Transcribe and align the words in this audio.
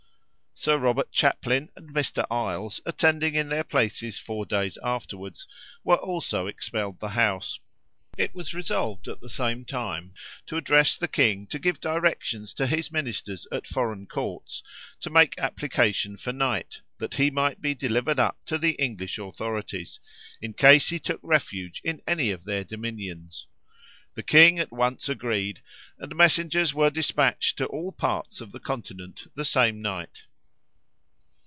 Sir 0.53 0.77
Robert 0.77 1.11
Chaplin 1.11 1.71
and 1.75 1.91
Mr. 1.91 2.23
Eyles, 2.29 2.81
attending 2.85 3.33
in 3.33 3.49
their 3.49 3.63
places 3.63 4.19
four 4.19 4.45
days 4.45 4.77
afterwards, 4.83 5.47
were 5.83 5.95
also 5.95 6.45
expelled 6.45 6.99
the 6.99 7.07
House. 7.09 7.57
It 8.15 8.35
was 8.35 8.53
resolved 8.53 9.07
at 9.07 9.21
the 9.21 9.29
same 9.29 9.65
time 9.65 10.13
to 10.45 10.57
address 10.57 10.97
the 10.97 11.07
king 11.07 11.47
to 11.47 11.57
give 11.57 11.79
directions 11.81 12.53
to 12.55 12.67
his 12.67 12.91
ministers 12.91 13.47
at 13.51 13.65
foreign 13.65 14.05
courts 14.05 14.61
to 14.99 15.09
make 15.09 15.35
application 15.39 16.15
for 16.15 16.31
Knight, 16.31 16.81
that 16.99 17.15
he 17.15 17.31
might 17.31 17.59
be 17.59 17.73
delivered 17.73 18.19
up 18.19 18.37
to 18.45 18.59
the 18.59 18.73
English 18.73 19.17
authorities, 19.17 19.99
in 20.43 20.53
case 20.53 20.89
he 20.89 20.99
took 20.99 21.21
refuge 21.23 21.81
in 21.83 22.03
any 22.05 22.29
of 22.29 22.43
their 22.43 22.63
dominions. 22.63 23.47
The 24.13 24.21
king 24.21 24.59
at 24.59 24.71
once 24.71 25.09
agreed, 25.09 25.63
and 25.97 26.15
messengers 26.15 26.71
were 26.71 26.91
despatched 26.91 27.57
to 27.57 27.65
all 27.65 27.91
parts 27.91 28.41
of 28.41 28.51
the 28.51 28.59
continent 28.59 29.25
the 29.33 29.45
same 29.45 29.81
night. 29.81 30.25